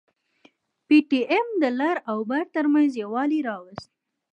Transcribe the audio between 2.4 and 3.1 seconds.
ترمنځ